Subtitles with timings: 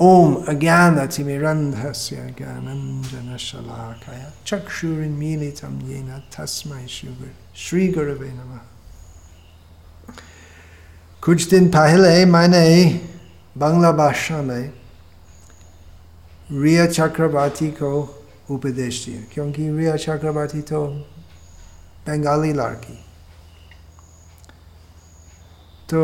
[0.00, 7.30] ओम अज्ञानतिमिरन्धस्य ज्ञानञ्जनशलाकया चक्षुरुन्मीलितं येन तस्मै श्री
[7.62, 8.60] श्रीगुरवे नमः
[11.22, 12.68] कुछ दिन पहले मैंने
[13.58, 14.66] बांग्ला भाषा में
[16.52, 17.90] रिया चक्रवर्ती को
[18.50, 20.84] उपदेश दिया क्योंकि रिया चक्रवर्ती तो
[22.06, 22.98] बंगाली लड़की
[25.90, 26.00] तो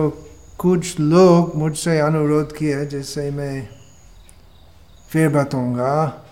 [0.58, 3.84] कुछ लोग मुझसे अनुरोध किए जैसे मैं
[5.14, 6.27] फिर बताऊँगा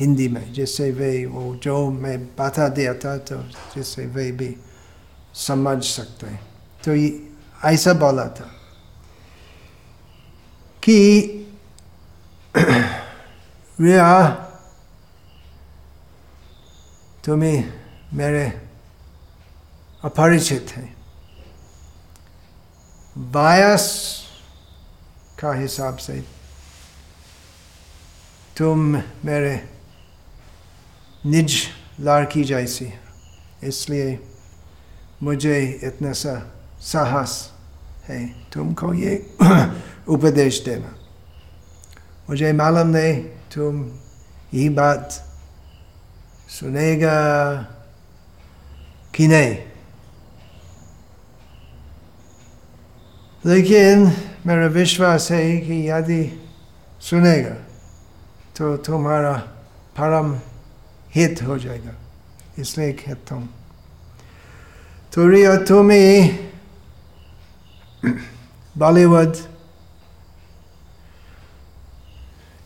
[0.00, 3.36] हिंदी में, जिससे वे वो जो मैं बता दिया था तो
[3.72, 4.56] जिससे वे भी
[5.34, 6.40] समझ सकते हैं।
[6.84, 7.08] तो ये
[7.64, 8.50] ऐसा बोला था
[10.84, 11.00] कि
[13.80, 14.30] रिया
[17.24, 17.72] तुम्हें
[18.12, 18.46] मेरे
[20.04, 20.96] अपरिचित हैं।
[23.18, 23.86] बायस
[25.40, 26.37] का हिसाब से
[28.58, 29.54] तुम मेरे
[31.26, 31.52] निज
[32.00, 32.86] लड़की जैसी
[33.64, 34.18] इसलिए
[35.22, 36.34] मुझे इतना सा
[36.82, 37.34] साहस
[38.08, 38.18] है
[38.52, 39.14] तुमको ये
[40.08, 40.90] उपदेश देना
[42.30, 43.14] मुझे मालूम नहीं
[43.54, 43.84] तुम
[44.54, 45.22] यही बात
[46.50, 47.16] सुनेगा
[49.14, 49.56] कि नहीं
[53.44, 54.06] लेकिन
[54.46, 56.22] मेरा विश्वास है कि यदि
[57.00, 57.56] सुनेगा
[58.58, 59.32] तो तुम्हारा
[59.94, 60.32] परम
[61.14, 61.94] हित हो जाएगा,
[62.58, 63.48] इसलिए कहता हूँ।
[65.12, 66.50] तो रिया तुम्हें,
[68.78, 69.36] बॉलीवुड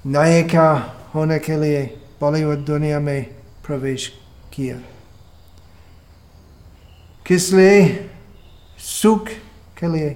[0.07, 0.71] नायिका
[1.15, 1.85] होने के लिए
[2.21, 3.23] बॉलीवुड दुनिया में
[3.67, 4.09] प्रवेश
[4.55, 4.77] किया?
[7.27, 8.11] किस लिए?
[8.79, 9.29] सुख
[9.79, 10.11] के लिए।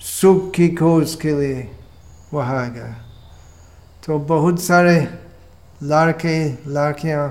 [0.00, 1.70] सुख की खोज के लिए
[2.32, 3.05] वहाँ गया
[4.04, 5.08] तो बहुत सारे
[5.82, 7.28] लड़के, लड़कियाँ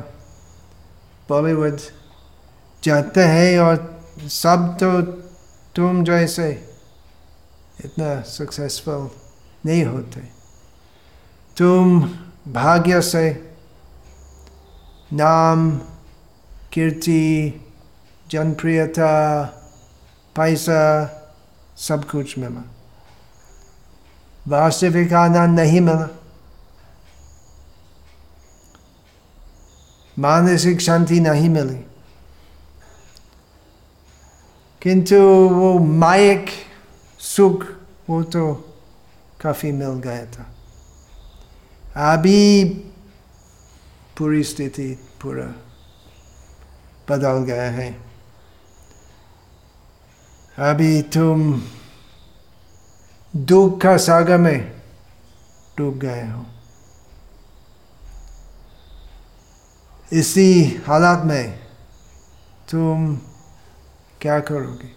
[1.29, 1.77] बॉलीवुड
[2.83, 5.01] जाते हैं और सब तो
[5.75, 6.67] तुम जैसे
[7.85, 9.09] इतना सक्सेसफुल
[9.65, 10.21] नहीं होते।
[11.57, 12.01] तुम
[12.47, 13.55] भाग्य से
[15.13, 15.77] नाम,
[16.73, 17.61] कीर्ति,
[18.31, 19.43] जनप्रियता,
[20.35, 20.81] पैसा,
[21.77, 22.63] सब कुछ मिला।
[24.47, 26.09] वास्तविक आनंद नहीं मिला।
[30.19, 31.87] मानसिक शांति नहीं मिली।
[34.81, 35.15] किंतु
[35.49, 36.45] वो मायक
[37.19, 37.65] सुख,
[38.09, 38.55] वो तो
[39.41, 40.51] काफ़ी मिल गया था।
[42.13, 42.63] अभी
[44.17, 45.53] पूरी स्थिति पूरा
[47.09, 47.91] बदल गया है।
[50.59, 51.61] अभी तुम
[53.35, 54.81] दुख का सागर में
[55.77, 56.45] डूब गए हो।
[60.13, 61.59] इसी हालात में
[62.71, 63.17] तुम
[64.21, 64.87] क्या करोगे?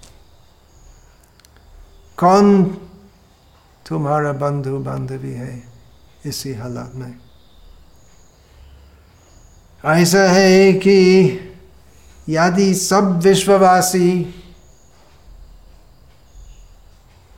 [2.16, 2.64] कौन
[3.88, 5.62] तुम्हारा बंधु बांधवी है
[6.26, 7.18] इसी हालात में?
[9.84, 11.30] ऐसा है कि
[12.28, 14.34] यदि सब विश्ववासी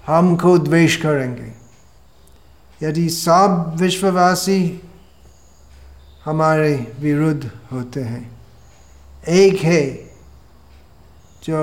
[0.06, 1.52] हमको द्वेष करेंगे।
[2.86, 4.89] यदि सब विश्ववासी
[6.30, 8.24] हमारे विरुद्ध होते हैं।
[9.28, 9.82] एक है
[11.44, 11.62] जो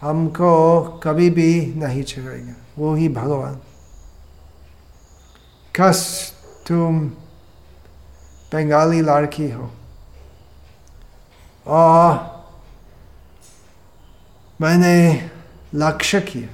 [0.00, 3.54] हमको कभी भी नहीं छोड़ेगा वो ही भगवान।
[5.74, 6.00] कस
[6.66, 6.98] तुम
[8.52, 9.70] बंगाली लड़की हो,
[11.66, 12.10] और
[14.60, 15.30] मैंने
[15.74, 16.48] लक्ष्य किया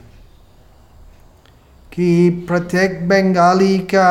[1.92, 4.10] कि प्रत्येक बंगाली का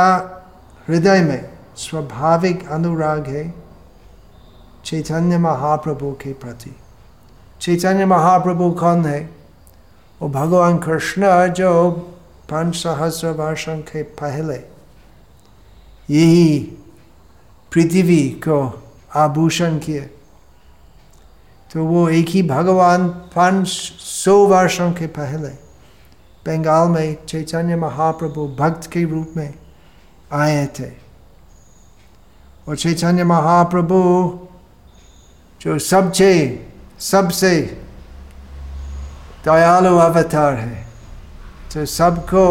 [0.88, 3.54] हृदय में स्वाभाविक अनुराग है,
[4.86, 6.76] चैतन्य महाप्रभु के प्रति।
[7.62, 9.30] चैतन्य महाप्रभु कौन है?
[10.22, 11.92] वो भगवान कृष्ण जो
[12.50, 14.56] पाँच सहस्र वर्षों के पहले
[16.10, 16.60] यही
[17.74, 18.84] पृथ्वी को
[19.16, 20.02] आभूषण किए।
[21.74, 23.68] तो वो एक ही भगवान पाँच
[24.00, 25.50] सौ वर्षों के पहले
[26.46, 29.54] बंगाल में चैतन्य महाप्रभु भक्त के रूप में
[30.34, 31.07] आए थे।
[32.68, 34.00] और चैतन्य महाप्रभु
[35.62, 36.32] जो सबसे
[37.00, 37.84] सबसे
[39.46, 40.88] दयालु अवतार है
[41.74, 42.46] तो सबको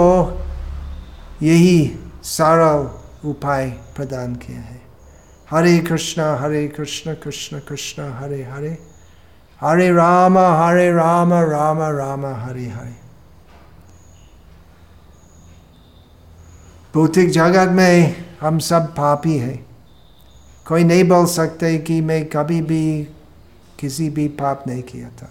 [1.42, 2.72] यही सारा
[3.24, 4.82] उपाय प्रदान किया है।
[5.50, 8.78] हरे कृष्णा, हरे कृष्ण कृष्ण कृष्ण, हरे हरे।
[9.60, 12.96] हरे राम हरे राम राम राम, हरे हरे।
[16.94, 19.65] भौतिक जगत में हम सब पापी हैं।
[20.66, 23.02] कोई नहीं बोल सकते कि मैं कभी भी
[23.78, 25.26] किसी भी पाप नहीं किया था।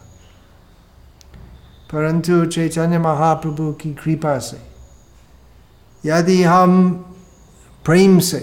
[1.91, 4.61] परंतु चैतन्य महाप्रभु की कृपा से,
[6.05, 6.93] यदि हम
[7.85, 8.39] प्रेम से,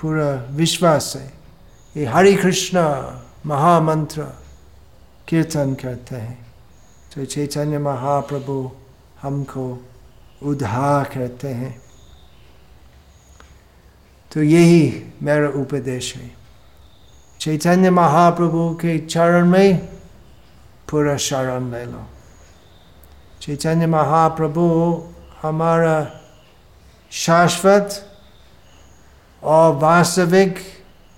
[0.00, 2.78] पूरा विश्वास से ये हरे कृष्ण
[3.46, 4.22] महामंत्र
[5.28, 6.46] कीर्तन करते हैं
[7.14, 8.70] तो चैतन्य महाप्रभु
[9.22, 9.64] हमको
[10.42, 11.80] उद्धार करते हैं।
[14.32, 16.30] तो यही मेरा उपदेश है
[17.40, 19.76] चैतन्य महाप्रभु के चरण में
[20.90, 22.04] पूरा शरण ले लो
[23.42, 24.66] चैतन्य महाप्रभु
[25.42, 25.96] हमारा
[27.12, 27.98] शाश्वत
[29.42, 30.58] और वास्तविक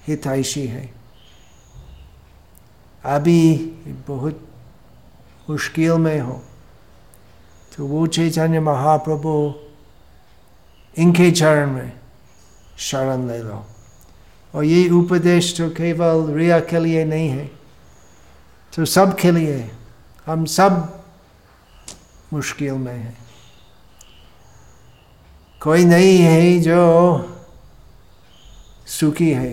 [0.08, 0.88] हितैषी है
[3.04, 3.42] अभी
[4.08, 4.48] बहुत
[5.50, 6.40] मुश्किल में हो
[7.76, 9.32] तो वो चैतन्य महाप्रभु
[10.96, 11.92] इनके चरण में
[12.80, 13.64] शरण ले लो
[14.54, 17.50] और ये उपदेश तो केवल रिया के लिए नहीं है
[18.72, 19.70] तो सब के लिए,
[20.26, 21.02] हम सब
[22.32, 23.16] मुश्किल में हैं।
[25.60, 26.78] कोई नहीं है जो
[28.88, 29.52] सुखी है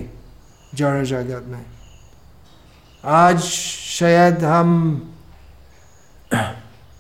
[0.76, 1.66] जड़ जगत में।
[3.04, 4.70] आज शायद हम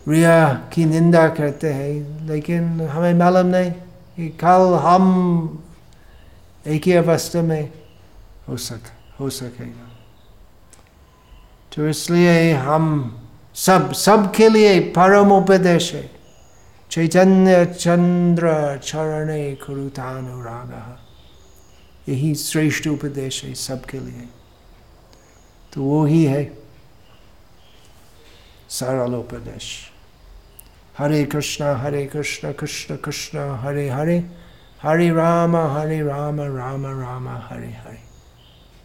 [0.07, 5.03] रिया की निंदा करते हैं, लेकिन हमें मालूम नहीं कि कल हम
[6.67, 7.80] एक ही अवस्था में
[8.51, 8.81] हो सक,
[9.19, 9.87] हो सकेगा।
[11.75, 13.17] तो इसलिए हम
[13.55, 16.11] सब सब के लिए परम उपदेश है
[16.91, 20.99] चैतन्य चंद्र चरणे कुरुतानुराग।
[22.09, 24.29] यही श्रेष्ठ उपदेश है सबके लिए।
[25.73, 26.57] तो वो ही है
[28.69, 29.91] सरल उपदेश।
[30.97, 34.31] हरे कृष्ण हरे कृष्ण कृष्ण कृष्ण, हरे हरे।
[34.83, 38.10] हरे राम हरे राम राम राम, हरे हरे।